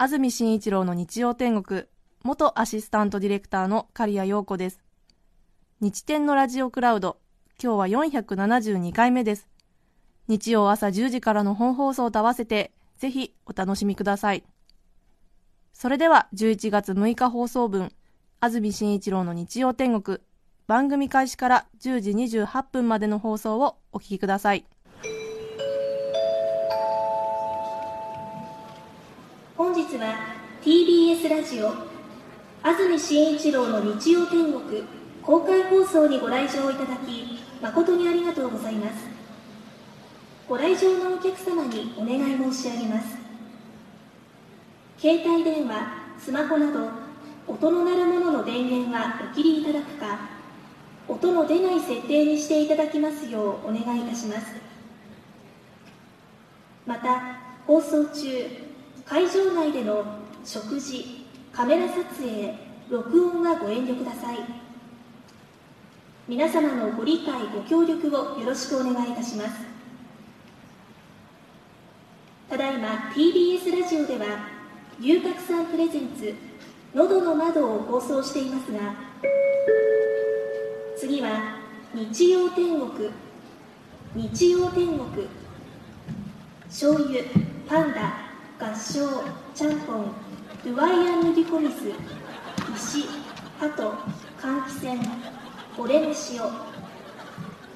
[0.00, 1.86] 安住紳一郎の日曜天国、
[2.22, 4.80] 元アシスタントディレクターの刈谷陽子です。
[5.80, 7.18] 日天のラジオクラウド、
[7.60, 9.48] 今日は472回目です。
[10.28, 14.44] 日曜朝10時からの本放送と合わせて、ぜひお楽しみください。
[15.72, 17.90] それでは、11月6日放送分、
[18.38, 20.20] 安住紳一郎の日曜天国、
[20.68, 24.64] 番組開始から10時28分までの放送をお聞きください。
[29.58, 31.72] 本日は TBS ラジオ
[32.62, 34.84] 安住紳一郎の日曜天国
[35.20, 39.08] 公開放送にご来場いただき誠にありがとうございます。
[40.48, 43.18] ご来場のお客様にお願い申し上げます。
[44.96, 45.74] 携帯電話
[46.20, 46.90] スマホなど
[47.48, 50.20] 音の鳴るものの電源はお切りいただくか
[51.08, 54.54] 音の出ない設定にしていただきますようお願いいたします。
[56.86, 58.67] また放送中
[59.08, 60.04] 会場内での
[60.44, 62.54] 食事カメラ撮影
[62.90, 64.38] 録音はご遠慮ください。
[66.28, 69.64] 皆様のご理解ご協力をよろしくお願いいたします。
[72.50, 74.46] ただいま TBS ラジオでは
[75.00, 76.34] 龍角散プレゼンツ
[76.94, 78.94] 喉の窓を放送していますが
[80.98, 81.60] 次は
[81.94, 83.10] 日曜天国
[84.14, 85.28] 日曜天国
[86.68, 87.22] 醤油
[87.66, 88.27] パンダ
[88.60, 89.22] 合唱
[89.54, 90.12] ちゃんぽん
[90.64, 91.92] ドゥワイアンヌ・デュコミス
[92.74, 93.06] 石
[93.60, 93.94] 鳩
[94.40, 94.98] 換気扇
[95.78, 96.14] 俺の塩。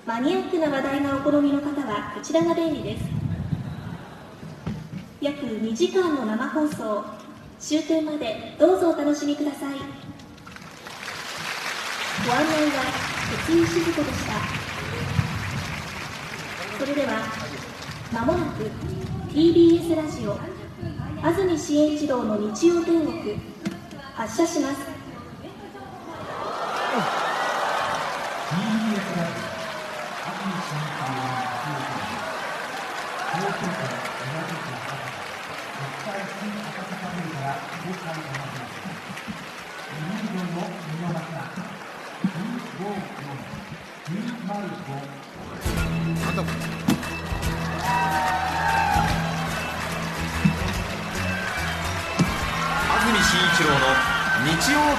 [0.05, 3.05] マニアックな話題がお好みの方はこちらが便利です。
[5.21, 7.05] 約2時間の生放送。
[7.61, 9.79] 終点までどうぞお楽しみください。
[12.27, 12.83] ご案内は
[13.47, 14.33] 鉄井静子でした。
[16.77, 17.23] それでは
[18.13, 18.69] まもなく
[19.33, 20.62] TBS ラジオ
[21.23, 23.39] 安住紳一郎の日曜天国
[24.13, 24.92] 発車します。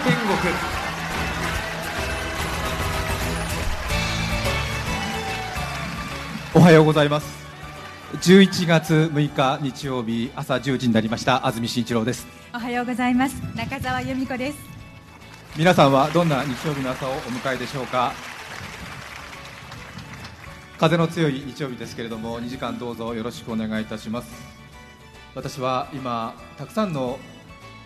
[0.03, 0.21] 天国。
[6.55, 7.43] おはようございます。
[8.21, 11.47] 11月6日日曜日朝10時になりました。
[11.47, 12.27] 安住紳一郎です。
[12.53, 13.35] おはようございます。
[13.55, 14.57] 中澤由美子です。
[15.55, 18.11] 皆さんはどんな日曜日の朝をお迎えでしょうか？
[20.79, 24.27] 風の強い日曜日ですけれども2時間どうぞよろしくお願いいたします。
[25.33, 27.19] 私は今たくさんの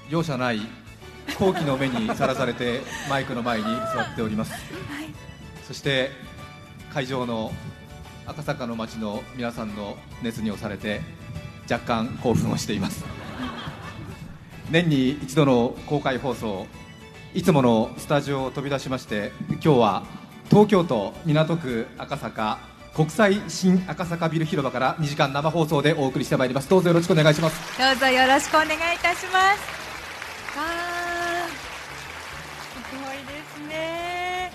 [0.10, 0.62] 容赦ない
[1.40, 4.54] 好奇の目にさらされてマイクの前に座っております、
[5.68, 6.12] そして
[6.94, 7.52] 会場の
[8.26, 11.02] 赤坂の街の皆さんの熱に押されて
[11.70, 13.06] 若干興奮をしています。
[14.70, 16.68] 年に一度の公開放送
[17.34, 20.04] いつものスタジオを飛び出しまして今日は
[20.50, 22.60] 東京都港区赤坂
[22.94, 26.70] 国際新赤坂ビル広場から2時間生放送でお送りしてまいります。
[26.70, 27.80] どうぞよろしくお願いします。
[27.80, 29.38] どうぞよろしくお願いいたします
[30.58, 31.48] わあ
[32.90, 34.52] すごいですね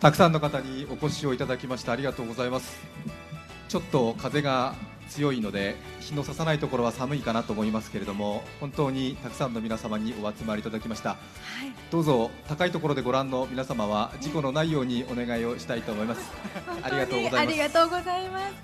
[0.00, 2.80] たくさんの方にお越しをいただきましてありがとうございます。
[3.68, 4.74] ちょっと風が
[5.10, 11.18] 強いので日の差さないところは寒いかなと思いますけれども本当にたくさんの皆様にお集まりいただきました、
[11.90, 16.30] どうぞ高いところでご覧の皆様は事故のないようにお願いをしたいと思います。
[16.82, 17.38] ありがとうございます。
[17.38, 18.54] ありがとうございます。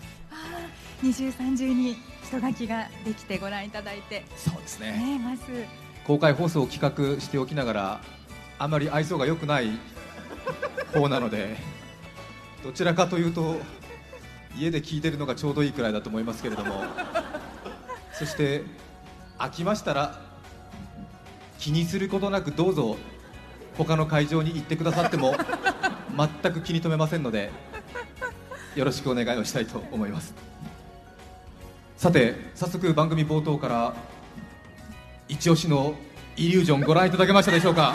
[1.03, 4.25] 二重三重に人書きができてご覧いただいて。
[4.37, 4.93] そうですね。
[4.93, 5.43] ねまず
[6.07, 6.81] 公開放送を企
[7.15, 8.01] 画しておきながら
[8.59, 9.71] あまり愛想が良くない
[10.99, 11.57] 方なので
[12.65, 13.57] どちらかというと
[14.57, 16.85] 家で聞いてるのがちょうどいいくらいだと思いますけれども
[18.13, 18.63] そして
[19.39, 20.21] 飽きましたら
[21.59, 22.97] 気にすることなくどうぞ
[23.77, 25.35] 他の会場に行ってくださっても
[26.43, 27.51] 全く気に留めませんので
[28.75, 30.35] よろしくお願いをしたいと思います。
[31.97, 33.95] さて早速番組冒頭から
[35.29, 35.95] 一押しの
[36.37, 37.95] イリュージョンご覧いただけましたでしょうか？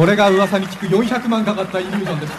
[0.00, 2.32] これが噂に聞く400万かかったイリュージョンです。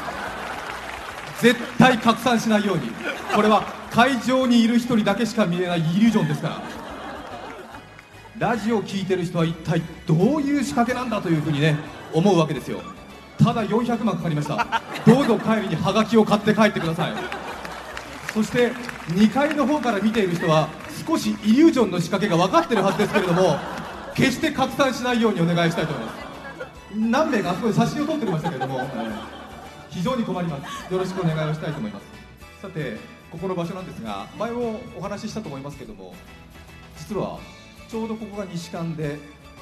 [1.41, 2.89] 絶対拡散しないように。
[3.35, 3.61] これは
[3.91, 6.63] 会場にいる人にだけしか見えないイリュージョンですか
[8.39, 8.49] ら。
[8.49, 11.77] ラジオを聞いてる人は一体どういう仕掛けなんだというふうにね
[12.11, 12.81] 思うわけですよ。
[13.37, 14.81] ただ400万かかりました。
[15.05, 17.13] どうぞ帰りにハガキを買って帰ってください。
[18.33, 18.71] そして
[19.09, 20.67] 2階の方から見ている人は
[21.07, 23.59] 少しイリュージョンの仕掛けが分かってるはずですけれども
[24.15, 26.20] 決して拡散しないようにお願いしたいと思います。
[26.95, 29.41] 何名かあそこで写真を撮ってましたけれども、えー
[29.91, 30.57] 非常に困りま
[30.87, 30.93] す。
[30.93, 32.05] よろしくお願いをしたいと思います。
[32.61, 32.97] さて
[33.29, 36.13] ここの場所なんですが前もお話ししたと思いますけども
[36.97, 37.39] 実は
[37.89, 39.19] ちょうどここが西館で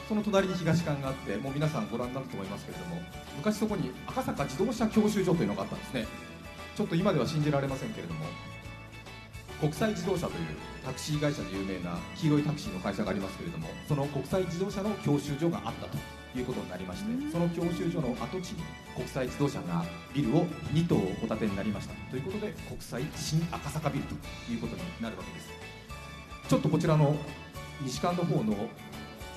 [0.08, 3.02] その隣に東館があってもう皆さんご覧になったと思いますけれども
[3.38, 6.08] 昔そこに赤坂自動車教習所というのがあったんですね。
[6.76, 8.26] ちょっと今では信じられませんけれども
[9.60, 10.46] 国際自動車という
[10.86, 15.98] タクシー会社で有名な黄色いタクシーの会社がありますけれどもその国際自動車の教習所があったと
[16.36, 18.64] いうことになりましてその教習所の跡地に
[18.96, 19.84] 国際自動車が
[20.14, 21.94] ビルを2棟お建てになりました。
[22.12, 24.16] ということで国際新赤坂ビルと
[24.52, 25.50] いうことになるわけです。
[26.48, 27.16] ちょっとこちらの
[27.84, 28.54] 西館の方の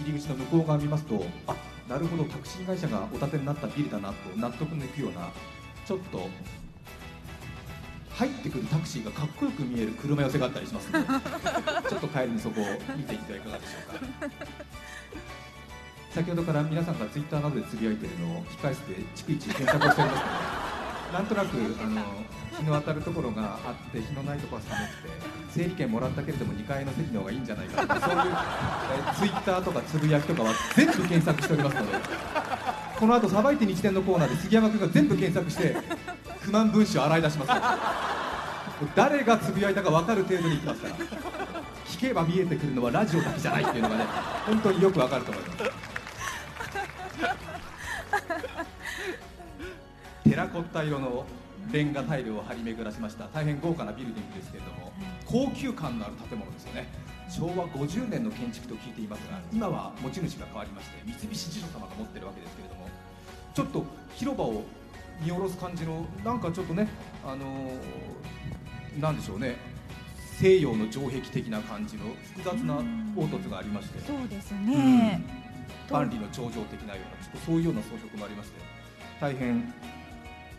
[0.00, 1.54] 入り口の向こう側見ますとあ
[1.88, 5.30] なるほどタクシー会社がお建てになったビルだなと納得のいくような
[5.86, 6.28] ちょっと
[8.14, 11.06] 入ってくるタクシーがかっこよく見える車寄せがあったりしますので
[11.88, 12.64] ちょっと帰りにそこを
[12.96, 14.06] 見ていってはいかがでしょうか。
[16.14, 20.28] 先ほどから皆さんがツイッターなどでつぶやいているのを控え室で逐一検索をしておりますの
[21.08, 22.02] でなんとなくあの
[22.58, 25.08] 日の当たるところがあって日のないところは寒くて
[25.52, 31.98] 整理券もらったけれども2階の席の方がいいんじゃないかとかそういうえツイッターとかつぶやきとかは全部検索しておりますので
[32.98, 35.76] この後さばいて日天のコーナーで杉山君が全部検索して
[36.40, 37.52] 不満分子を洗い出します
[38.94, 40.94] 誰がつぶやいたか分かる程度に言ってますから
[41.86, 44.04] 聞けば見えてくるのはラジオだけじゃないっていうのがね
[44.46, 45.91] 本当によく分かると思います。
[50.24, 51.24] テラコッタ色の
[51.72, 53.26] レンガタイルを張り巡らしました。
[53.28, 54.92] 大変豪華なビルディングですけれども
[55.26, 56.86] 高級感のある建物ですよね。
[57.30, 62.88] 昭和50年の建築と聞いていますが今は持ち主が変わりまして三菱地所様が持ってるわけですけれども
[63.54, 63.84] ちょっと
[64.16, 64.64] 広場を
[65.22, 66.88] 見下ろす感じのなんかちょっとね
[67.24, 69.56] あのーなんでしょうね
[70.38, 72.04] 西洋の城壁的な感じの
[72.36, 72.74] 複雑な
[73.16, 75.22] 凹凸がありましてそうですね。
[75.90, 78.60] 万里の長城的なようなちょっとそういうような装飾もありまして
[79.20, 79.72] 大変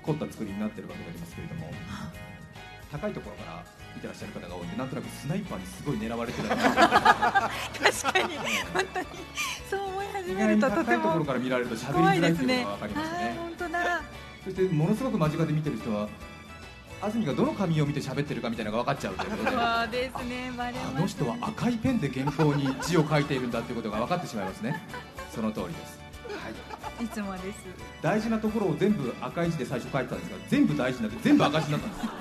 [0.03, 1.71] 凝った作りになってるわけでありますけれども
[2.91, 3.63] 高いところから
[3.95, 6.67] 見てらっしゃる方が多いんでなんとなくスナイパーにすごい狙われてる確か
[8.27, 8.37] に
[8.73, 9.07] 本当に
[9.69, 12.45] そう思い始意めるととてもところから見られると喋怖いりづらいですね。
[12.45, 14.01] っていうのが分かりあますねー本当だ。
[14.43, 16.09] そしてものすごく間近で見てる人は
[17.01, 19.57] 安住がどの紙を見て喋ってるかみたいなのが分かっちゃうということでそう
[19.91, 20.51] ですね。
[20.57, 20.97] バレます。
[20.97, 24.81] あの人は赤いペンで原稿に字を書いているんだということが分かってしまいますね
[25.33, 26.02] その通りです、は
[26.99, 27.57] い、いつもです。
[28.01, 32.07] 大事なところを全部赤い字で最初書いてたんですが全部大事になって全部赤字になったんです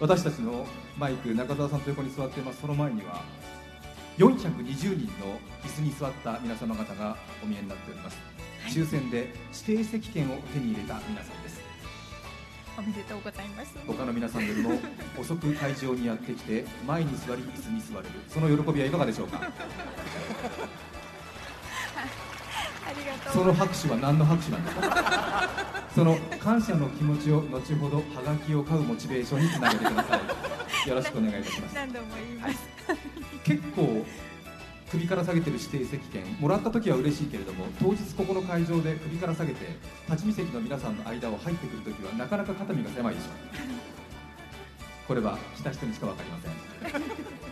[0.00, 0.66] 私たちの
[0.98, 3.22] マイク中澤さんと横に座っていますその前には
[4.18, 8.16] 420人の椅子に座った皆様方がお見えになっております、
[8.68, 9.34] 抽選で
[9.66, 11.60] 指定席券を手に入れた皆さんです
[12.76, 13.72] おめでとうございます。
[13.86, 14.80] 他の皆さんよりも
[15.16, 19.40] 遅く会場にやってきて前に座り椅子に座れるその喜びはいかがでしょうか？
[23.32, 25.48] その拍手は何の拍手なんですか？
[25.94, 30.16] その感謝の気持ちを後ほどハガキを買うモチベーションにつなげてくださ
[30.84, 30.88] い。
[30.88, 31.74] よろしくお願いいたします。
[31.74, 32.58] 何度も言います。
[33.44, 34.04] 結構
[34.90, 39.66] 首から下げてる指定席券もらった時は嬉しいけれども当日ここの会場で首から下げて
[40.08, 43.30] 立ち見席の皆さんの間を入ってくる時はなかなか肩身が狭いでしょう。
[45.08, 47.43] これは来た人にしか分かりません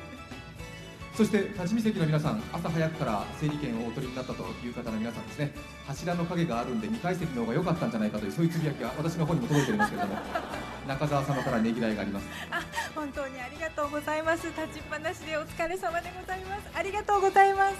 [1.15, 5.53] そして立ち見席の皆さん朝早くから整理券をお取りになったという方の皆さんですね
[5.87, 10.17] 柱の影があるんで2階席の方が良かったんじゃないかというそういうつぶやきが私の方にも届いておりますけれども
[10.89, 12.61] 中澤様からねぎらいがありますあ、
[12.95, 14.47] 本当にありがとうございます。
[14.49, 16.63] 立ちっぱなしでお疲れ様でございます。
[16.75, 17.77] ありがとうございます。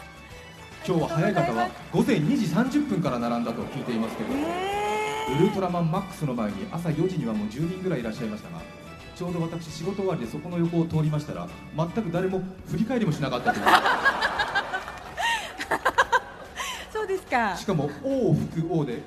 [0.87, 8.82] 今日は早い方は午前2時30分から並んだと聞いていますけれども、えウルトラマンマックスの前に朝4時にはもう10人ぐらいいらっしゃいましたが
[9.15, 13.67] ちょうど私仕事終わりでそこの横を通りましたら全く誰も振り返りもしなかったという。
[13.67, 13.73] ー、
[16.93, 17.57] そうですか。
[17.57, 17.67] し。
[17.67, 19.03] かも「王福王」で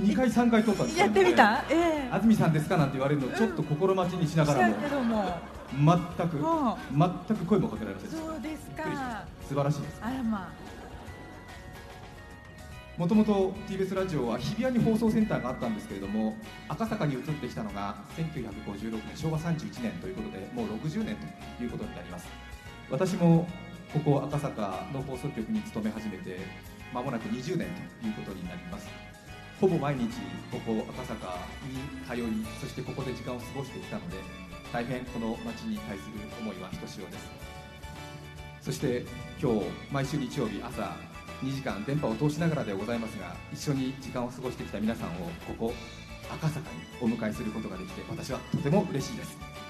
[0.00, 1.64] 2回3回通ったんですやってみた？
[1.70, 2.10] ええ。
[2.12, 4.74] 安住さんですかなんて言われるのをちょっと心待ちにしながらも。
[4.74, 5.38] したけども、
[5.72, 6.76] 全くは
[7.26, 8.28] 全く声もかけられませんでした。
[8.32, 8.82] そうですか。
[8.84, 9.24] た。
[9.48, 10.00] 素晴らしいです。
[10.02, 10.48] あらまあ。
[12.96, 16.34] もともと TBS ラジオは日比谷に放送センターがあったんですけれども
[16.66, 21.16] 赤坂に移ってきたのが1956年昭和31年ということでもう60年
[21.58, 22.26] ということになります。
[22.88, 23.46] 私も
[23.92, 26.38] ここ赤坂の放送局に勤め始めて
[26.94, 27.68] 間もなく20年
[28.00, 28.88] ということになります。
[29.60, 30.08] ほぼ毎日
[30.50, 31.36] ここ赤坂
[31.68, 34.16] に通いそしてここで時間を過ごしてきたので
[34.72, 37.28] 大変この街に対する思いはひとしおです。
[38.62, 39.04] そして
[39.38, 40.96] 今日毎週日曜日朝
[41.42, 45.12] 2時間電波を通しながらではございますが一緒に時間を過ごしてきた皆さんを
[45.46, 45.72] ここ
[46.30, 49.66] 赤坂にお迎えすることができて私はとても嬉しいです。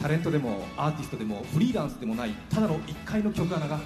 [0.00, 3.82] タレントでもアーティストでもフリーランスでもないただの1階の曲穴がこ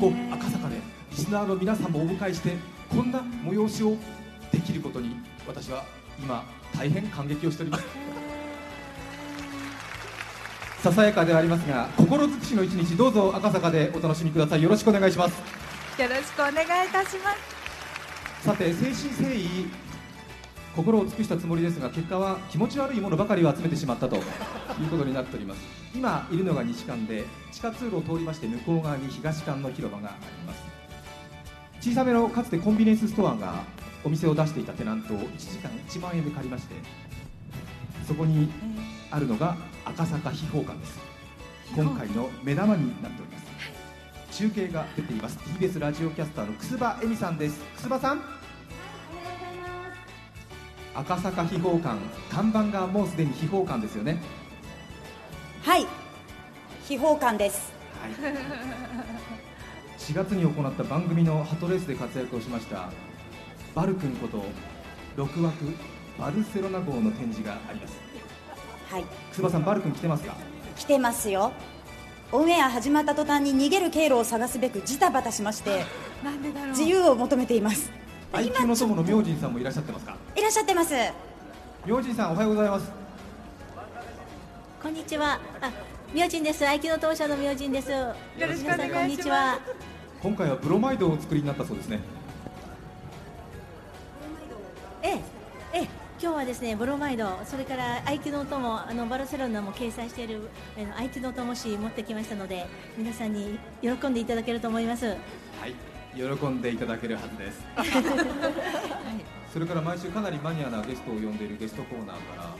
[0.00, 0.76] こ赤坂で
[1.10, 2.56] リスナーの皆さんもお迎えして
[2.88, 3.94] こんな催しを
[4.50, 5.84] できることに私は
[6.18, 6.42] 今
[6.74, 8.17] 大変感激をしております
[10.82, 14.62] ささやかではありますが心尽くしの一日どうぞ赤坂でお楽しみください。
[14.62, 15.36] よろしくお願いします。
[16.00, 18.44] よろしくお願いいたします。
[18.46, 19.48] さて誠心誠意
[20.76, 24.22] 心を尽くしたつもりですが結果は気持ち悪いものばかりを集めてしまったという
[24.88, 25.60] ことになっております。
[25.92, 30.62] 今いるのが西館で地下通路を通りまして向こう側に東館の広場があります。
[31.80, 33.64] 小さめのかつてコンビニエンスストアが
[34.04, 36.76] お店を出していたテナントを1時間1万円で借りまして
[38.06, 38.48] そこに
[39.10, 39.56] あるのが
[39.88, 40.98] 赤坂秘宝館です。
[41.74, 44.38] 今回の目玉になっております。
[44.38, 45.38] 中継が出ています。
[45.38, 47.60] TBS ラジオキャスターの楠葉恵美さんです。
[47.76, 48.20] 楠葉さん。
[50.94, 51.96] 赤坂秘宝館
[52.30, 54.20] 看板がもうすでに秘宝館ですよね。
[55.62, 55.86] はい。
[56.86, 57.72] 秘宝館です。
[58.00, 58.12] はい。
[60.08, 62.90] 4月に行った番組のハトレースで活躍をしました
[63.74, 64.42] バル君こと
[65.16, 65.64] 6枠
[66.18, 68.07] バルセロナ号の展示があります
[68.90, 69.04] はい。
[69.32, 70.34] 楠葉さんバル君来てますか？
[70.76, 71.52] 来てますよ。
[72.32, 75.84] オンエア始まった途端に逃げる経路を探すべくジタバタしまして
[76.22, 76.70] なんでだろう。
[76.70, 77.90] 自由を求めています。
[78.32, 80.16] 愛嬌の友の明神さんもいらっしゃってますか？
[80.36, 80.94] いらっしゃってます。
[81.86, 82.90] 明神さんおはようございます。
[84.82, 85.40] こんにちは。
[85.60, 85.70] あ、
[86.14, 86.66] 明神です。
[86.66, 87.90] 愛機の当社の明神です。
[87.90, 88.92] よろしくお願いします。
[88.92, 89.58] こんにちは。
[90.22, 92.00] 今回はブロマイドをお作りになったそうですね。
[95.02, 95.20] ええ、ええ、
[96.20, 105.06] 今日はですね、ブロマイド、それから愛機の友、あのバルセロナも掲載しているあの愛機の友誌持ってきましたので、皆さんに喜んでいただけると思います。
[105.06, 105.16] はい
[106.16, 107.60] 喜んでいただけるはずです。
[109.52, 112.54] それから毎週かなりマニアなゲストを呼んでいるゲストコーナーから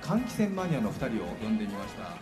[0.00, 2.16] 換気扇マニアの2人を呼んでみました。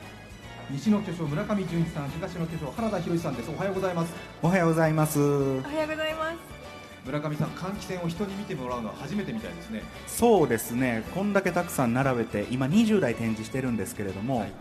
[0.71, 3.51] 西の巨匠村上純一さん東の巨匠原田博さんです。
[3.51, 4.13] おはようございます。
[4.43, 5.21] おはようございます。
[5.21, 6.54] おはようございます
[7.05, 9.83] 村上さん換気扇を人に見てもらうのは初めてみたいですね。
[10.07, 11.05] そうですね。
[11.15, 14.53] こんだけたくさん並べて、今20台展示してるんですけれども、はい。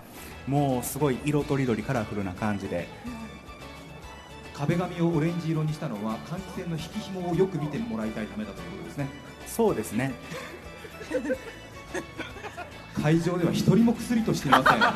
[0.47, 2.87] もうすごい色とりどりカラフルな感じで、
[4.53, 9.07] 壁紙をオレンジ色にしたのは換気扇の引き紐をよく見てもらいたいためだということですね。
[9.47, 10.13] そうですね。
[13.01, 14.79] 会場では一人も薬としていません。
[14.79, 14.89] どう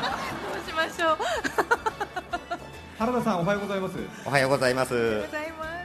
[0.68, 1.18] しましょう。
[2.98, 3.96] 原田さんおはようございます。
[4.26, 4.94] おはようございます。
[4.94, 5.77] おはようございます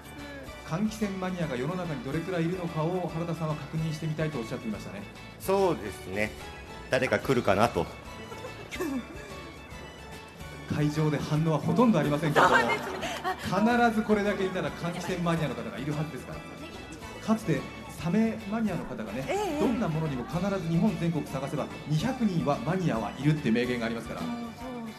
[0.67, 5.03] 換気扇マニアが世の中にどれくらいいるのかを原田さんは確認してみたいとおっしゃっていましたね。
[5.39, 6.31] そうですね。
[6.89, 7.85] 誰か来るかなと。
[10.73, 16.39] 会場で反応はほとんどありませんけれども必ずこれだけいたら換気扇マニアの方がいるはずですから。
[17.27, 17.61] かつて
[17.99, 24.19] サメマニアの方がね、ええどんなものにも必ず日本全国探せば200人はマニアはいるって名言がありますから。
[24.19, 24.29] そう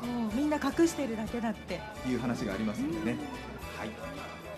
[0.00, 1.80] そうみんな隠してるだけだって。
[2.08, 3.18] いう話がありますのでね、
[3.78, 3.90] はい、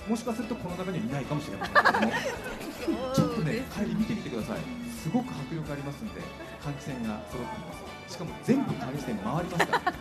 [0.09, 4.59] もしかするとこの中にはいないかもしれませんけれどもちょっとね帰り見てみてください。
[5.03, 6.21] すごく迫力ありますんで
[6.63, 7.73] 換気扇が揃っていま
[8.07, 8.13] す。
[8.15, 9.95] しかも全部換気扇回りますから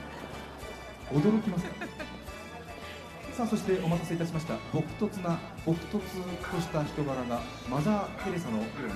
[1.12, 1.88] 驚きますから
[3.34, 4.56] さあそしてお待たせいたしました。
[4.72, 6.00] 朴突な朴突と
[6.62, 8.96] した人柄がマザー・テレサのような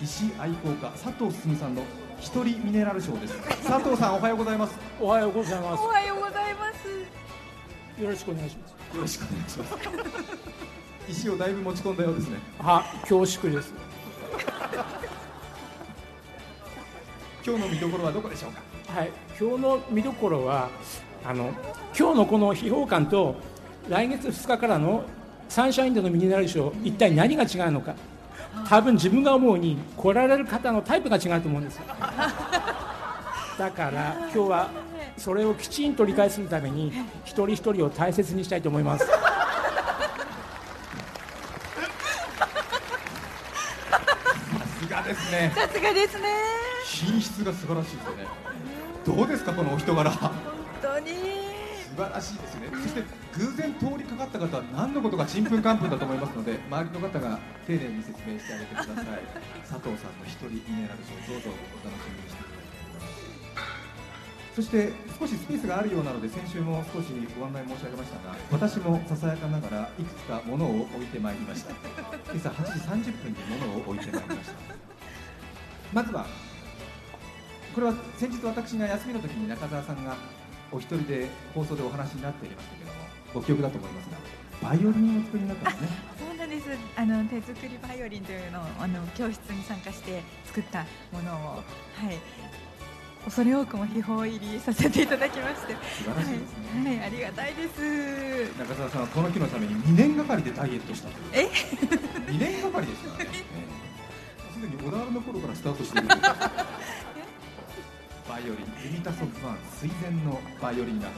[0.00, 1.82] 石愛好家佐藤進さんの
[2.20, 3.40] 一人ミネラルショーです。
[3.66, 4.78] 佐藤さんおはようございます。
[5.00, 6.82] おはようございまおはようございます
[7.96, 8.02] す。
[8.02, 8.81] よろしくお願いします。
[8.94, 9.74] よろしくお願いします
[11.08, 13.72] 石をだいぶ持ち込んだようですねは、恐縮です。
[17.44, 18.60] 今日の見どころはどこでしょうか？
[18.92, 20.68] はい、今日の見どころは、
[21.24, 21.52] あの、
[21.98, 23.34] 今日のこの秘宝館と。
[23.88, 25.02] 来月2日からの
[25.48, 27.96] サンシャインでのミネラルショー、一体何が違うのか。
[28.68, 31.84] 多分自分が思うに来られる方のタイプが違うと思うんですよ
[33.58, 34.70] だから今日は
[35.22, 36.90] それをきちんと理解するために
[37.24, 39.06] 一人一人を大切にしたいと思います。
[39.06, 39.12] さ
[44.80, 45.52] すがですね。
[45.54, 46.28] さすがですね。
[46.84, 48.26] 品質が素晴らしいですよね。
[49.06, 50.10] どうですかこのお人柄。
[50.10, 50.32] 本
[50.82, 51.12] 当に。
[51.12, 53.02] 素晴らしいですね、そして
[53.36, 58.96] 偶然通りかかった方は何のことかちんぷんかんぷんだと思いますので周りの方が丁寧に説明してあげてください。
[59.70, 62.51] 佐藤さんの一人ミネラルショーどうぞお楽しみにしていただきたい
[64.54, 67.06] そして少しスペースがあるようなので先週も少し
[67.38, 74.54] ご案内申し上げましたが私もささやかながらいくつか物を置いてまいりました今朝8時30分に物を置いてまいりました
[75.92, 76.26] まずは
[77.74, 80.16] これは先日私が休みの時に中澤さんが
[80.70, 82.98] お一人で放送でお話になっていましたけども
[83.32, 85.88] ご記憶だと思いますがバイオリンを作りになったんですね
[86.20, 86.68] そうなんです。
[86.96, 91.62] あの手作りバイオリンというのをあの教室に参加して作ったものをはい。
[93.24, 96.90] 恐れ多くも秘宝入りさせていただきまして、素晴らしいですね。
[96.90, 98.58] はい、はい、ありがたいです。
[98.58, 101.48] 中澤さんはこの日のために2年がかりでダイエットしたえ
[102.26, 103.30] ？2年がかりですからね
[104.52, 106.08] すでに小田原の頃からスタートしている。
[108.28, 108.56] バイオリン
[108.92, 111.00] ユニタソフ1水前のバイオリン。
[111.00, 111.08] が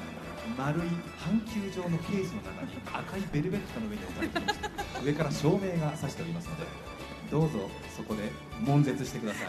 [0.59, 0.83] 丸い
[1.17, 4.69] 半球状のケースの中に赤いベルベットの上に置かれていました。
[5.03, 6.67] 上から照明が差しておりますので
[7.31, 8.31] どうぞそこで
[8.61, 9.49] 悶絶してください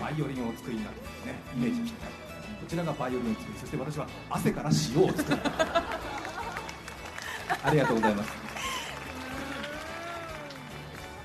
[0.00, 2.06] バイオリンをお作りになってですねイメージぴった。
[2.06, 2.12] り
[2.60, 5.38] こちらがバイオリンを作りそして私は汗から塩を作る。
[7.64, 8.30] ありがとうございます。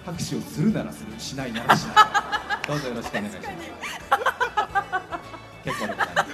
[0.05, 1.19] 拍手をするならする。
[1.19, 1.95] しないならしない。
[2.67, 3.47] どうぞよろしくお願いします。
[5.63, 6.29] 結構でございます。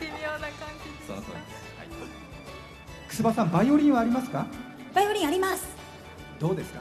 [0.00, 1.06] 微妙な感じ。
[1.06, 1.34] その通り。
[1.34, 1.88] です、はい、
[3.08, 4.46] 楠葉さんバイオリンはありますか？
[4.94, 5.66] バイオリンあります。
[6.38, 6.80] どうですか？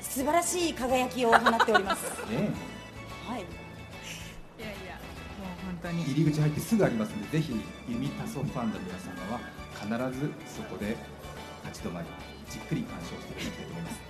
[0.00, 2.02] 素晴らしい輝きを放っております。
[2.30, 2.50] ね
[3.28, 3.40] はい。
[3.42, 3.44] い
[4.62, 4.96] やいや、
[5.36, 6.02] もう本当に。
[6.02, 7.52] 入り口入ってすぐありますのでぜひ
[7.86, 9.38] ユミタソファンの皆様は
[10.10, 10.96] 必ずそこで
[11.66, 12.06] 立ち止まり
[12.48, 14.00] じっくり鑑賞していただきたいと思います。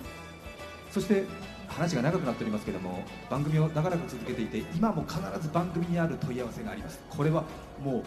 [0.91, 1.25] そして
[1.67, 6.99] 話が長くなっておりますけども番組を長らく続けていて今も必ず番組にある問い合わせがあります。
[7.09, 7.43] これは
[7.83, 8.03] もう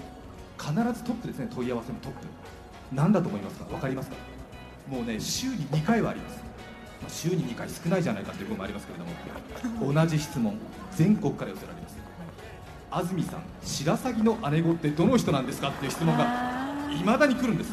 [0.58, 2.18] 必ずトップですね問い合わせのトップ。
[2.90, 3.66] 何だと思いますか？
[3.66, 4.16] 分かりますか？
[4.88, 6.42] もうね週に2回はあります、
[7.02, 9.04] まあ週に2回少ないじゃないかという部分もありますけれど
[9.86, 10.56] も同じ質問
[10.96, 11.96] 全国から寄せられます。
[12.90, 16.24] 安住さん白鷺の姉子ってどの人なんですかっていう質問が
[16.90, 17.72] いまだに来るんです。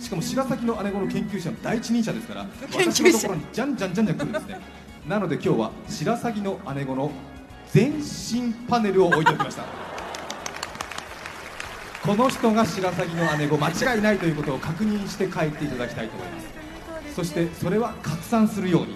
[0.00, 2.92] しかも白鷺の姉子の研究者の第一人者ですから研究者。
[2.92, 4.60] 私のところにじゃんじゃんじゃんじゃん来るんですね。
[5.08, 7.10] なので今日は白鷺の姉子の
[7.72, 9.64] 全身パネルを置いておきました。
[12.06, 16.57] この人が白鷺の姉子間違いないということを確認して帰っていただきたいと思います
[17.18, 18.94] そしてそれは拡散するように。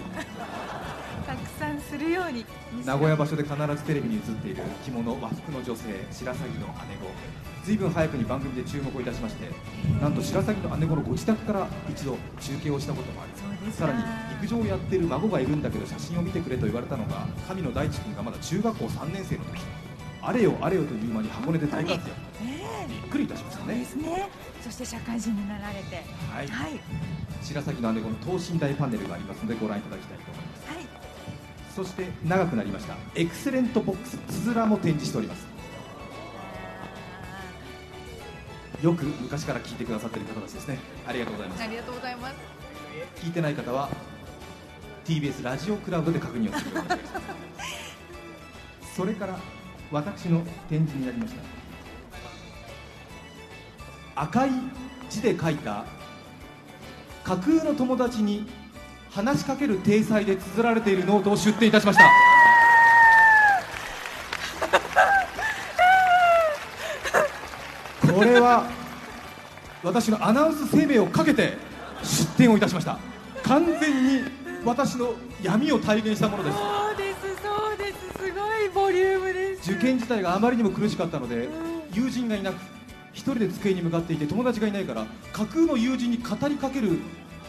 [1.27, 2.45] たくさんするように。
[2.85, 7.11] 名古屋場所で必ずテレビに映っている着物和服の女性白鷺の姉子。
[7.65, 9.49] ずいぶん早くに番組で注目をいたしまして
[10.01, 13.25] なんと白鷺の姉子のご自宅から一度中継をしたこともあ
[13.65, 14.03] りさらに
[14.41, 19.61] 陸上をやっている孫がいるんだけど写真を見てくれと言われたのが神野大地君がまだ中学校3年生の時。
[20.21, 22.09] あれよあれよという間に箱根で大活躍。
[22.41, 22.52] え
[22.87, 24.29] びっくりいたしましたねえですね。
[24.61, 26.03] そして社会人になられて。
[26.31, 26.79] はいはい。
[27.41, 31.03] 白鷺の姉子の等身大パネルがありますのでご覧いただきたいと思いますはい。
[31.75, 35.47] そして長くなりましたエクセレントボックスつづらも展示しております
[38.81, 42.35] よく昔から聞いてくださっている方たちですねありがとうございますありがとうございます。
[43.15, 43.89] 聞いてない方は
[45.05, 47.01] TBS ラジオクラウドで確認をするようにお願い
[48.95, 49.39] それから
[49.91, 51.52] 私の展示になりました
[54.15, 54.49] 赤い
[55.09, 55.85] 字で書いた
[57.23, 58.47] 架空の友達に
[59.11, 62.03] 話しかける体裁で綴られているノートを出展いたしました。
[68.13, 68.65] これは
[69.83, 71.57] 私のアナウンス生命をかけて
[72.03, 72.99] 出展をいたしました。
[73.43, 74.23] 完全に
[74.63, 76.57] 私の闇を体現したものです。
[76.57, 77.99] そうですそうです。
[78.19, 79.71] すごいボリュームです。
[79.71, 81.49] 受験自体があまりにも苦しかったので
[81.91, 82.72] 友人がいなく
[83.13, 86.99] 一人で机に向かっていて友達がいないから架空の友人に語りかける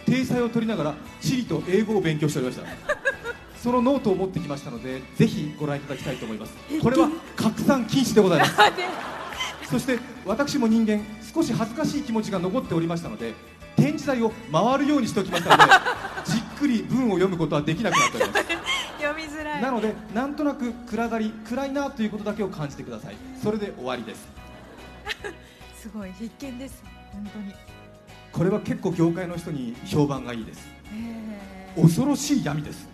[0.06, 2.64] 体裁を取りながら地理と英語を勉強しておりました。
[3.58, 6.52] そのノートを持ってきましたのでぜひご覧いただきたいと思います。
[6.82, 8.52] これは拡散禁止でございます。
[9.70, 11.00] そして私も人間
[11.34, 13.32] 少し恥ずかしい気持ちが残っておりましたので
[13.76, 15.72] 展示台を回るようにしておきましたので
[16.30, 18.44] じっくり文を読むことはできなくなっております。
[19.00, 19.62] 読みづらい。
[19.62, 23.16] なのでなんとなく暗がり暗いなということだけを感じてください。
[23.42, 24.44] それで終わりです
[25.84, 26.82] すごい必見です。
[27.12, 27.52] 本当に。
[28.32, 30.66] これは結構業界の人に評判がいいです。
[30.90, 32.88] ええ恐ろしい闇です。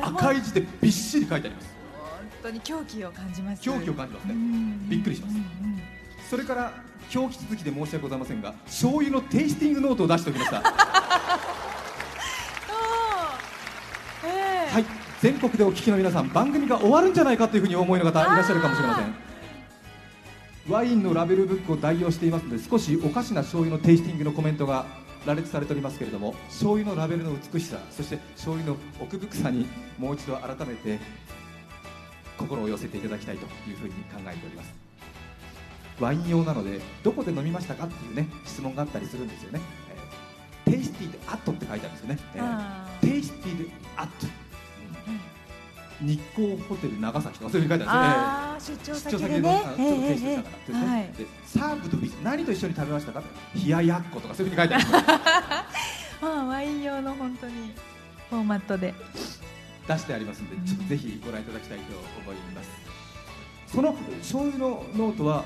[0.00, 1.76] 赤い字でびっしり書いてあります。
[2.00, 3.60] 本当に狂気を感じます。
[3.60, 4.32] 狂気を感じますね。
[4.32, 5.34] うんびっくりします。
[6.30, 6.72] それから
[7.14, 10.62] 表記続きで申し訳ございませんが醤油のテイスティングノートを出しておきました。
[14.72, 14.86] はい。
[15.20, 19.31] 全国でお聞きの皆さん番組が終わるんじゃないかというふうにお思いの方いらっしゃるかもしれません
[20.68, 24.86] ワインのラベルブックを代用していますので少しおかしな醤油のテイスティングのコメントが
[25.26, 29.66] 羅列されておりますけれども醤油のラベルの美しさそして醤油の奥深さに
[29.98, 30.98] もう一度改めて
[32.38, 34.82] 心を寄せていただきたいというふうに考えております。
[36.00, 44.41] ワイン用なのでどこで飲みましたかっていうね質問があったりするんですよね、えー Tasted at って書いてあるんですよね、えーあテイスティーでアット、うん
[46.02, 49.42] 日光ホテル長崎とかそういうふうに書いてあるんですよ出張先でね。
[49.42, 53.22] ちょっと tasted だからで servedビス何と一緒に食べましたか
[53.54, 55.00] 冷ややっことかそういうふうに書いてあるんです。
[55.00, 55.02] よ
[56.34, 57.72] まあワイン用の本当に
[58.30, 58.94] フォーマットで。
[59.88, 61.84] 出してありますのでちょっとぜひご覧いただきたいと
[62.22, 62.70] 思います。
[63.66, 65.44] その醤油のノートは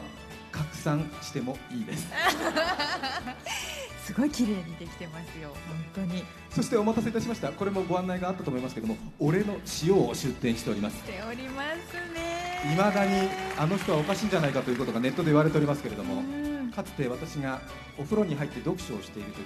[0.53, 2.07] 拡散してもいいです
[4.07, 5.49] すごい綺麗にできてますよ。
[5.95, 6.23] 本当に。
[6.49, 7.51] そしてお待たせいたしました。
[7.51, 10.99] これもご案内があったと思いますけども俺の塩を出店しております。
[10.99, 12.73] しておりますね。
[12.73, 16.71] いまだにあの人はおかしいんじゃないかということがネットで言われておりますけれどもうん。
[16.71, 17.61] かつて私が
[17.99, 19.45] お風呂に入って読書をしている時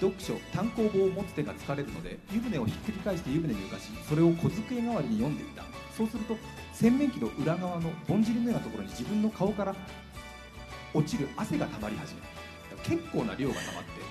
[0.00, 5.62] 読書単行本を持つ手が疲れるので湯船をひっくり返して湯船に浮かしそれを小机代わりに読んでいた。
[5.94, 6.38] そうすると
[6.72, 9.74] 洗面器の裏側のぼんじりのようなところに自分の顔から
[10.94, 12.33] 落ちる汗が溜まり始めた
[12.84, 14.04] 結構な量が溜まって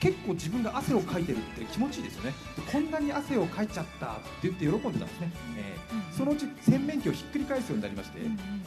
[0.00, 2.32] 結構自分が汗をかいてるって気持ちいいですよね。
[2.56, 8.18] でこんなに汗をかいちゃったって言って喜んでたんですね、えーそのうち洗面器をひっくり返すようになりまして、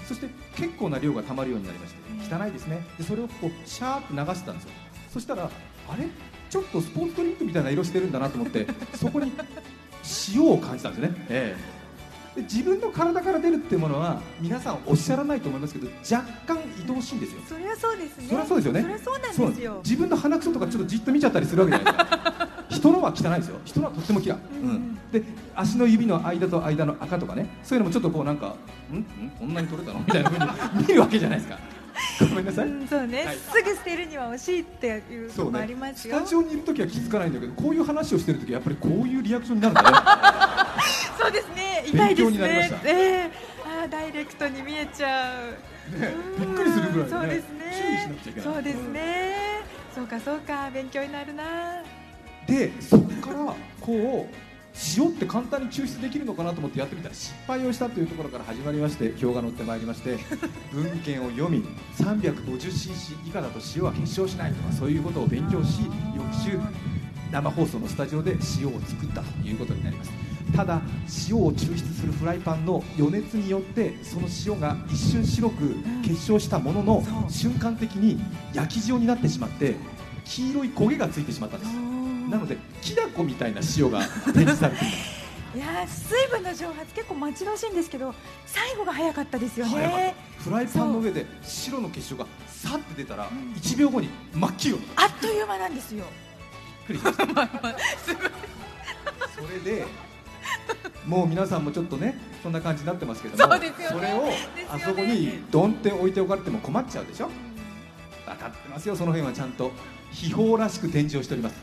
[0.05, 2.85] そして結構な量が溜まるようになりまして汚いですね。
[2.97, 4.71] でそれをこうシャーって流してたんですよ。
[5.13, 6.07] そしたらあれ？
[6.49, 9.31] ちょっとスポーツドリンクみたいな色してるんだなと思ってそこに
[10.35, 11.72] 塩を感じたんですよね、ええで
[12.35, 17.41] 自分の体から出るっていうものは皆さんおっしゃらないと思いますけど若干愛おしいんですよ。
[17.47, 18.27] そりゃそうですね。
[18.27, 18.81] そりゃそうですよね。
[18.81, 19.81] そりゃそうなんですよ。
[19.83, 22.49] 自分の鼻くそとかちょっとじっと見ちゃったりするわけじゃないですか。
[22.69, 23.59] 人のは汚いですよ。
[23.65, 24.99] 人のはとっても綺麗、うん。
[25.11, 25.23] で
[25.55, 27.47] 足の指の間と間の赤とかね。
[27.63, 28.55] そういうのもちょっとこうなんか
[28.91, 28.97] ん？
[28.97, 29.05] ん？
[29.39, 29.99] こんなに取れたの？
[29.99, 31.59] みたいなふうに見るわけじゃないですか。
[32.19, 33.35] ごめんなさい、うんそうね、はい。
[33.35, 36.17] すぐ捨てるには惜しいっていうのもありますよ。
[36.17, 39.97] スタジオにいるときは気づかないんだけどこういう話をしてるときはやっぱりこういうリアクションになるんだね。
[41.21, 41.52] そうですね
[41.85, 42.75] 痛いです勉強になりました。
[42.77, 43.31] ねええ
[43.65, 46.39] あーダイレクトに見えちゃう。
[46.39, 48.53] びっくりするぐらいねそうですね注意しなくちゃいけない。
[48.53, 49.35] そうですね、
[49.95, 51.83] そうかそうか勉強になるな。
[52.47, 54.35] でそこからこう
[54.97, 60.17] 塩って簡単に抽出できるのかなと思ってやってみたら失敗をしたというところから始まりまして表が載ってまいりまして
[60.71, 61.63] 文献を読み
[61.97, 65.83] 350cc 以下だと塩は結晶しないとかそういうことを勉強し
[66.17, 66.59] 翌週
[67.31, 70.11] 生放送のスタジオで塩を作ったということになります
[70.55, 70.81] ただ
[71.27, 78.19] 塩を抽出するフライパンの余熱によってその塩が一瞬白く結晶したものの瞬間的に
[78.53, 79.75] 焼き塩になってしまって
[80.25, 81.71] 黄色い焦げがついてしまったんです。
[82.29, 83.99] なのできな粉みたいな塩が
[84.33, 85.23] 展示されています。
[85.55, 88.15] いやー水分の蒸発結構待ち遠しいんですけど
[88.47, 90.15] 最後が早かったですよね。
[90.37, 90.43] た。
[90.43, 96.05] フライパンの上で白の結晶がさって出たら1秒後に真っ黄色あっという間なんですよ。
[96.87, 96.93] そ
[99.41, 99.85] れで
[101.07, 103.71] もう皆さんもちょっとねそんな感じになってますけどもね。
[104.01, 104.29] れを
[104.69, 107.29] あそこにドンって置いておかれても困っちゃうでしょ？
[108.25, 109.71] 分かってますよその辺はちゃんと。
[110.11, 111.55] 秘宝らしく展示をしております。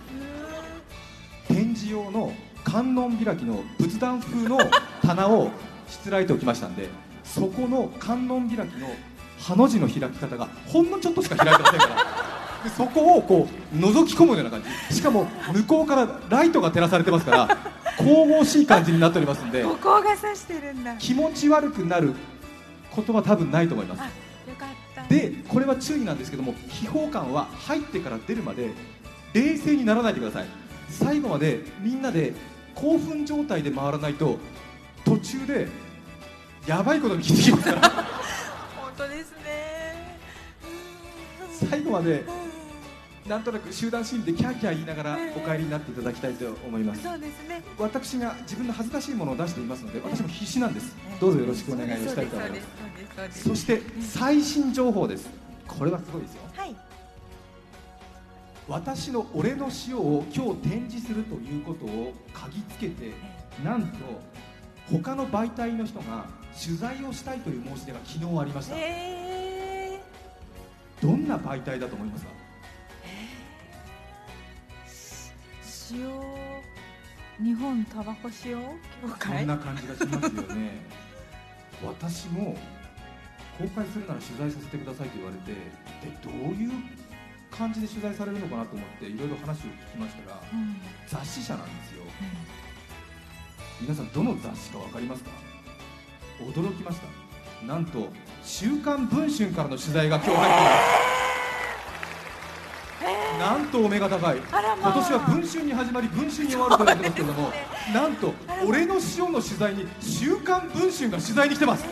[1.46, 2.32] 展示用の
[2.64, 4.58] 観音開きの仏壇風の
[5.02, 5.50] 棚を
[5.88, 6.88] しつらえておきましたんで
[7.24, 8.88] そこの観音開きの
[9.38, 11.94] ハの字の開き方がほんのちょっとしか開いてませんから。
[12.64, 14.96] でそこをこう覗き込むような感じ。
[14.96, 17.58] しかも向こうからライトが照らされてますから
[18.00, 20.96] 神々しい感じになっておりますんでここが指してるんだ。
[20.96, 22.14] 気持ち悪くなる
[22.90, 24.02] ことは多分ないと思います。
[25.08, 28.70] でこれは注意なんですけども秘宝感は入ってから出るまで
[29.32, 30.46] 冷静にならないでください。
[30.88, 32.32] 最後までみんなで
[32.74, 34.38] 興奮状態で回らないと
[35.04, 35.68] 途中で
[36.66, 37.80] やばいことに気づきますから。
[38.80, 40.18] 本当ですね。
[41.70, 42.24] 最後まで
[43.30, 47.04] なんとなく集団心理でキャーキャー言いながらお帰りになっていただきたいと思います。
[47.04, 47.62] そうですね。
[47.78, 50.96] 私が自分の恥ずかしいものを出していますので私も必死なんです。
[51.20, 52.56] どうぞよろしくお願いをしたいと思いま
[53.30, 53.48] す。
[53.48, 55.30] そして最新情報です。
[55.68, 56.40] これはすごいですよ。
[56.56, 56.74] はい。
[58.66, 63.12] 私の俺の塩を今日展示するということを嗅ぎつけて
[63.62, 63.96] なんと
[64.90, 66.26] 他の媒体の人が
[66.60, 68.74] 取材をしたいという申し出が昨日ありました。
[68.76, 70.00] え。
[71.00, 72.39] どんな媒体だと思いますか？
[75.92, 78.60] 塩日本タバコ塩協
[79.08, 80.70] こ会んな感じがしますよね。
[81.82, 82.56] 私も
[83.58, 85.58] 公開するなら取材させてくださいと言われてで
[86.22, 86.72] どういう
[87.50, 90.76] 感じで取材されるのかなと思っていろいろ話を聞きましたらうん。
[91.06, 92.04] 雑誌社なんですよ。
[93.80, 95.30] 皆さんどの雑誌か分かりますか？
[96.40, 97.66] 驚きました。
[97.66, 98.10] なんと
[98.44, 101.09] 「週刊文春」からの取材が今日入っています、
[103.40, 104.36] なんとお目が高い。
[104.36, 107.50] 今年は文春に始まり文春に終わると言われてますけれども
[107.94, 108.34] なんと
[108.66, 111.84] 俺の塩の取材に「週刊文春」が取材に来てます。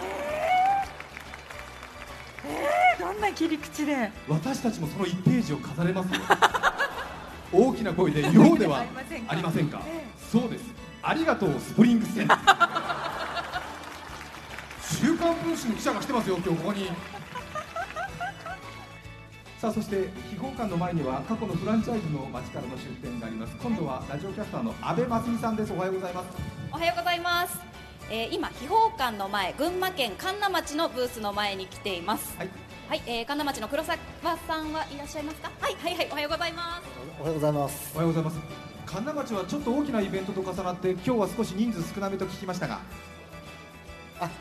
[2.45, 4.13] えー、どんな切り口で。
[4.29, 6.21] 私たちもその1ページを飾れますよ。
[7.51, 8.81] 大きな声で「ようでは
[9.29, 9.81] ありませんか？
[9.87, 10.65] えそうです。
[11.03, 12.11] ありがとうスプリングス
[15.01, 16.91] 週刊文春の記者が来てますよ今日ここに
[19.59, 23.57] さあそして秘宝館の前には過去のフランチャイズの街からの出店があります。
[23.61, 25.73] 今度はラジオキャスターの阿部真澄さんです。
[25.73, 26.29] おはようございます。
[26.71, 27.59] おはようございます、
[28.09, 32.37] えー、今秘宝館の前群馬県神流町のブースの前に来ています。
[32.38, 32.49] はい、
[32.88, 33.99] はいえー、神流町の黒沢
[34.47, 35.51] さんはいらっしゃいますか？
[35.61, 36.83] はいはいはいおはようございます。
[37.18, 37.90] おはようございます。
[37.94, 38.38] おはようございます。
[38.87, 42.79] 神流町はちょっと大きなイベントと重なって今日は少し人数少なめと聞きましたが。
[44.21, 44.33] あ、はい、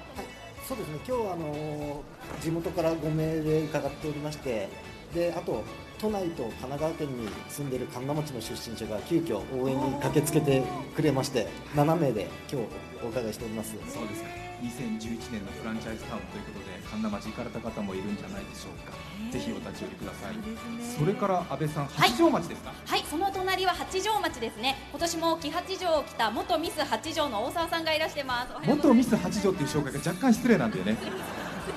[0.68, 1.00] そうですね。
[1.08, 2.04] 今日はあの
[2.40, 4.70] 地元から5名で伺っておりまして、
[5.14, 5.64] で、あと
[6.00, 10.64] 都内と神奈川県に住んでいる神奈町の出身者が急遽応援に駆けつけて
[10.96, 12.68] くれまして、7名で今日
[13.04, 13.72] お伺いしております。
[13.88, 14.30] そうですか。
[14.62, 18.98] 2011年のフランチャイズタウンということで神田町行かれた方もいるんじゃないでしょうか。
[19.32, 20.36] ぜひお立ち寄りください。
[20.82, 24.76] それから安倍さん八丈町ですか、はいその隣は八丈町ですね。
[24.92, 28.68] 今年も木八丈を着た元ミス八丈の大沢さんがいらしてます。
[28.68, 30.98] 元ミス八条っていう紹介が若干失礼なんだよね。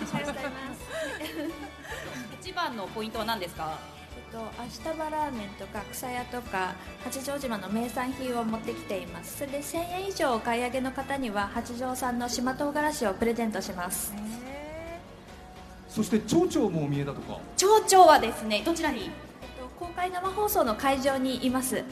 [0.01, 0.70] ます。
[0.70, 0.70] 一
[2.61, 3.79] 番のポイントは何ですか？
[4.17, 9.39] えっと、明日葉ラーメンとか草屋とか八丈島の名産品を持ってきています。
[9.39, 14.13] それで1000円以上お買い上げの方には八丈産の島唐辛子をプレゼントします。
[15.89, 17.39] そして町長もお見えだとか？
[17.57, 19.05] 町長はですねどちらに？
[19.05, 19.11] えっと
[19.79, 21.83] 公開生放送の会場にいます。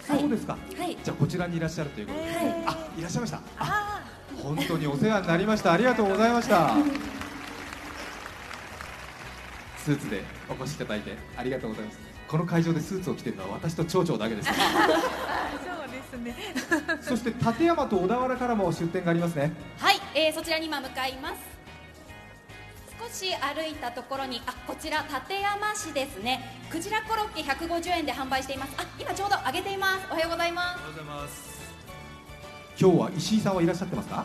[0.00, 0.98] そうですか、はい。
[1.04, 2.36] じゃあこちらにいらっしゃるということで、はい。
[2.66, 3.40] あいらっしゃいました。
[4.42, 5.72] 本当にお世話になりました。
[5.72, 6.74] ありがとうございました
[9.84, 11.98] スーツでお越しいただいてありがとうございます。
[12.28, 14.48] この会場でスーツを着てるのは私と町長だけです。
[14.54, 16.36] そうですね。
[17.02, 19.52] そして立山と小田原からも出店がありますね。
[19.78, 21.34] はい、えー、そちらに今向かいます。
[22.98, 26.58] 少し歩いたところにあこちら館山市ですね。
[26.70, 28.72] クジラコロッケ150円で販売しています。
[28.78, 30.06] あ今ちょうど揚げています。
[30.10, 30.78] おはようございます。
[30.78, 31.62] おはようございます。
[32.80, 34.24] 今日は石井さんはいらっしゃってますか？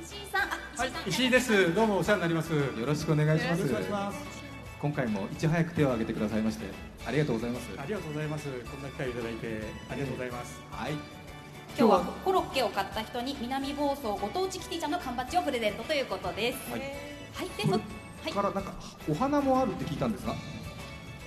[0.00, 1.74] 石井さんあはい、石井です。
[1.74, 2.52] どうもお世話になります。
[2.54, 3.44] よよろしくお願いし
[3.90, 4.41] ます
[4.82, 6.66] 今回もいち早く手を挙げてくださいまして
[7.06, 7.70] ありがとうございます。
[7.78, 8.48] ありがとうございます。
[8.48, 10.60] こんな機会をいただいてありがとうございます。
[10.72, 10.92] はい。
[10.92, 11.00] 今
[11.76, 16.70] 日はコロッケを買った人に南房総ご当地キティちゃんの缶バッジをプレゼントということです。
[16.70, 16.80] はい。
[16.80, 16.86] は
[17.44, 17.80] い、でこ
[18.22, 18.74] それからなんか
[19.08, 20.34] お花もあるって聞いたんですが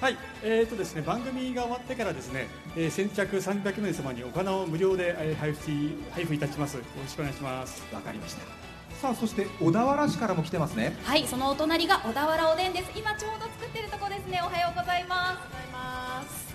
[0.02, 6.76] はい、えーとですね、番組が終わってからですね、えー先着300名様にお花を無料で、えー配布し配布いたします。
[6.76, 7.82] よろしくお願いします。
[7.94, 8.65] わかりました
[9.02, 10.98] さあそして小田原市からも来てますね。
[11.04, 12.92] はいそのお隣が小田原おでんです。
[12.98, 14.42] 今ちょうど作ってるとこですね。
[14.42, 15.38] おはようございま
[16.24, 16.46] す。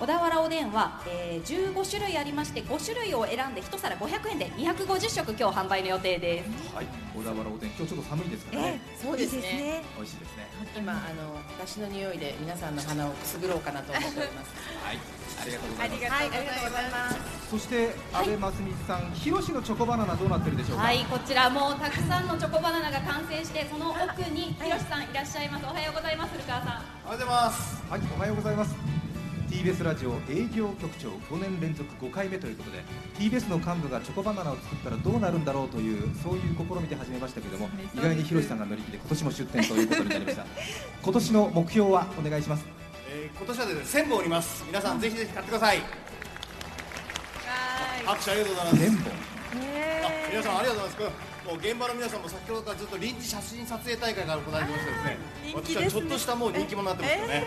[0.00, 6.74] 小田原おでんは、えー、15種類ありまして5種類を選んで1皿500円で250食今日販売の予定です。
[6.74, 7.70] はい小田原おでん。
[7.70, 9.82] 今日ちょっと寒いですからね、そうですね。
[9.96, 10.48] 美味しいですね。
[10.76, 14.50] 今あの出汁の匂いで皆さんの鼻をくすぐろうかなと思っております。
[14.82, 14.98] はい
[15.40, 16.10] ありがとうございます。
[16.10, 17.41] はい、ありがとうございます。
[17.52, 20.84] そして阿部真澄さん、ひろしのチョコバナナどうなってるでしょうか？
[20.84, 25.66] はいこちらもうたくさんのチョコバナナが完成してその奥にひろしさんいらっしゃいます。
[25.66, 26.82] おはようございます古川さん。
[27.04, 27.82] おはようございます。
[27.90, 28.74] はい、おはようございます。
[29.50, 32.82] TBS ラジオ営業局長5年連続5回目ということで
[33.18, 40.46] TBS の幹部がチョコバナナを作ったらどうなるんだろうというそういう試みで始めましたけれども意外にひろしさんが乗り気で今年も出店ということになりました。
[41.04, 42.64] 今年の目標はお願いします。
[43.10, 44.64] えー今年はですね1000本売ります。
[44.66, 45.00] 皆さん。
[45.00, 46.01] ぜひぜひ買ってください
[48.06, 48.84] 拍手ありがとうございます。
[48.84, 49.12] 1000本
[50.02, 51.42] あ皆さんありがとうございます。
[51.42, 55.16] もう現場の皆さんも先ほどからずっと臨時写真撮影大会が行われてましてですね。
[55.54, 57.44] 私はちょっとしたもう人気者になってますよね、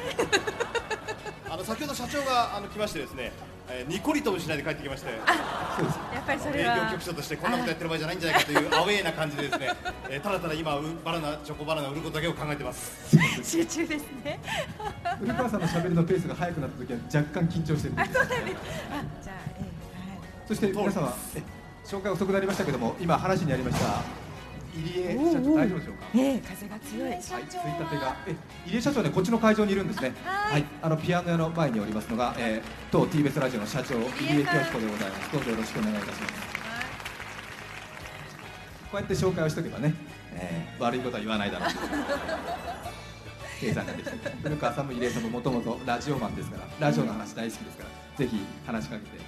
[1.50, 3.32] あの先ほど社長があの来ましてですね、
[3.70, 5.10] えーニコリともしないで帰ってきまして。
[5.10, 5.16] や
[6.22, 9.70] っぱりそれ営業は局長としてこんなことやってる場合じゃないんじゃないかという アウェーな感じでですね、
[10.10, 13.18] えーただただ今うバナナチョコバナナを売ることだけを考えてます。
[13.44, 14.40] 集中ですね。
[15.20, 17.94] 古川さんの喋りのペースが速くなった時は若干緊張してる。
[17.94, 18.58] んですあそうなんです。
[18.92, 19.25] あじゃあえ
[20.48, 21.44] そして皆様え
[21.86, 24.04] 紹介遅くなりましたけども今話にありました
[24.76, 26.06] 入江社長大丈夫でしょうか？
[26.16, 26.36] ええ。
[26.36, 27.10] え風が強い。
[27.10, 27.40] はい、ついた
[27.86, 28.36] てが、え、
[28.68, 30.12] 入江社長ね、こっちの会場にいるんですね。
[30.26, 35.32] はい、あのピアノ屋の前におりますのが、えー、当 TBS ラジオの社長、入江清彦でございます。
[35.32, 36.34] どうぞよろしくお願いいたします。
[38.92, 39.94] こうやって紹介をしとけばね、
[40.34, 41.76] えー、悪いことは言わないだろうと。
[41.76, 41.90] いう。
[43.62, 49.24] 計算ができて、古川さんも入江さんももともとラジオマンですから、ラジオの話大好きですから、ぜひ話しかけて、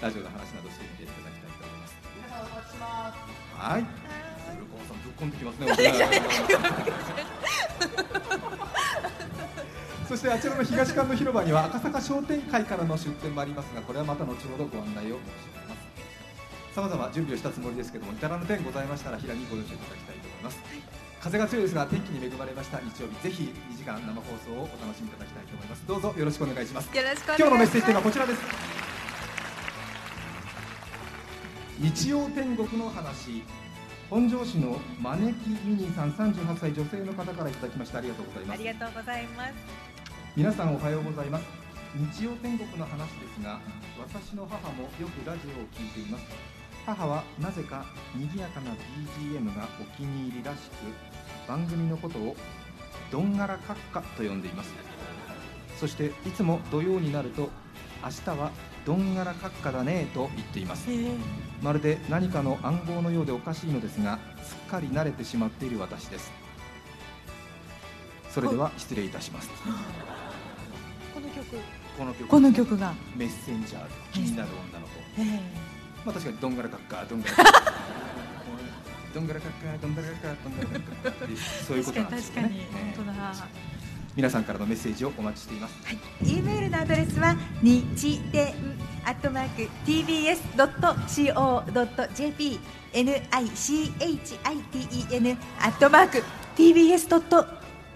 [0.00, 1.94] ラジオの話などしてみていただきたいと思います。
[2.16, 3.20] 皆さんお待ちします。
[3.52, 3.84] はい。
[3.84, 5.66] 古川さん、ぶっ込んできますね
[10.08, 15.80] そしてあちらの東館の広場には赤坂商店会からの出店もありますがこれはまた後ほどご案内を申し上げます。
[16.74, 20.58] さまざま準備をしたつもりですけども至らぬ点ございましたら平にご了承いただきたいと思います、
[21.20, 25.86] 風が強いですが天気に恵まれました日曜日ぜひ2時間生放送をお楽しみいただきたいと思います。
[25.86, 26.86] どうぞよろしくお願いします。
[26.96, 27.38] よろしくお願いします。
[27.38, 28.40] 今日のメッセージテーマはこちらです
[31.80, 33.42] 日曜天国の話。
[34.10, 37.98] 本庄市の招きミニーさん38歳女性の方からいただきました。
[37.98, 38.54] ありがとうございます。
[38.54, 39.54] ありがとうございます。
[40.36, 41.44] 皆さんおはようございます。
[42.18, 43.58] 日曜天国の話ですが
[43.98, 46.24] 私の母もよくラジオを聞いています。
[46.84, 48.72] 母はなぜか賑やかな
[49.16, 52.36] BGM がお気に入りらしく番組のことを
[53.10, 54.74] どんがら閣下と呼んでいます。
[55.78, 57.48] そしていつも土曜になると
[58.04, 58.50] 明日は
[58.84, 60.86] どんがら閣下だねと言っています
[61.62, 66.30] まるで何かの暗号のようでおかしいのですがすっかり慣れてしまっている私です。
[68.30, 69.50] それでは失礼いたします。
[71.12, 71.56] この曲。
[71.98, 72.94] この曲この曲が。
[73.16, 74.92] メッセンジャー気になる女の子。
[75.18, 75.40] え
[76.04, 77.72] まあ確かにどんがらかっかどんがらかっか。
[79.12, 81.26] どんがらかっか どんがらかっかどんがらかっか
[81.66, 82.42] そういうことなんですよね。
[82.42, 83.34] 確かに本当だ
[84.16, 85.74] 皆さんからのメッセージをお待ちしています。
[85.84, 85.98] はい。
[86.24, 88.52] E メールのアドレスは日天
[89.04, 92.58] アットマーク TBS ドット CO ドット JP
[92.92, 96.24] nichiten アットマーク
[96.56, 97.46] TBS ドット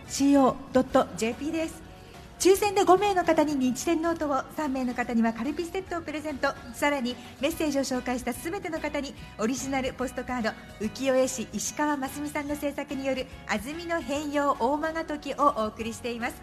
[0.09, 1.84] CO ドット JP です。
[2.39, 6.49] 抽選で5名の方に日天ノートを3名の方にはカルピスセットをプレゼント。
[6.75, 10.51] さらにメッセージを紹介した全ての方にオリジナルポストカード
[10.85, 16.35] 浮世絵師石川真澄さんの制作による安住の変容逢魔が時をお送りしています。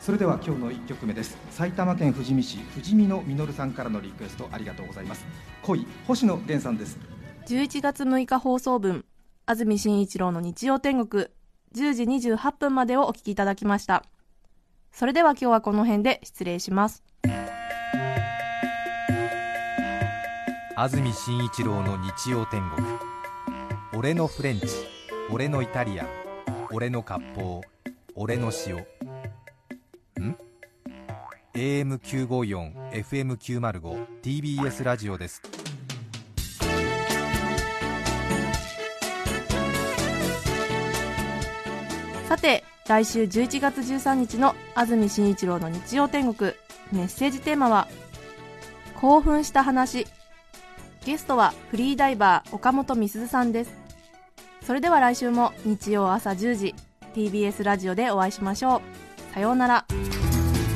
[0.00, 1.36] それでは今日の1曲目です。
[1.50, 5.26] 埼玉県富士見市富士見のみのるさんからのリクエストありがとうございます。
[5.62, 6.98] 恋星野源さんです。
[7.48, 9.04] 11月6日放送分
[9.46, 11.26] 安住紳一郎の日曜天国
[11.74, 14.04] 10時28分までをお聞きいただきました。
[14.92, 17.02] それでは今日はこの辺で失礼します。
[20.76, 22.86] 安住紳一郎の日曜天国。
[23.96, 24.66] 俺のフレンチ。
[25.30, 26.08] 俺のイタリアン。
[26.70, 27.60] 俺の割烹。
[28.14, 28.76] 俺の塩。
[30.22, 30.36] ん
[31.54, 35.53] ？AM954 FM905 TBS ラジオです。
[42.34, 46.50] さて来週11月13日の安住紳一郎の日曜天国。
[46.90, 47.86] メッセージテーマは
[48.96, 50.08] 興奮した話。
[51.04, 53.70] ゲストはフリーダイバー岡本美鈴さんです。
[54.66, 56.74] それでは来週も日曜朝10時
[57.14, 59.32] TBS ラジオでお会いしましょう。
[59.32, 59.86] さようなら。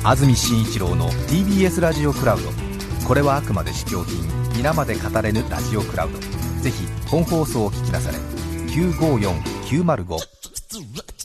[0.05, 2.47] 安住紳一郎の TBS ラジオクラウド。
[3.05, 4.23] これはあくまで試供品。
[4.55, 6.19] 皆まで語れぬラジオクラウド。
[6.61, 8.17] ぜひ本放送を聞きなされ。
[9.67, 11.18] 954905